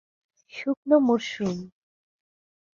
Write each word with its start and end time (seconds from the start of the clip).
শুকনো 0.53 0.97
মরসুম। 1.07 1.57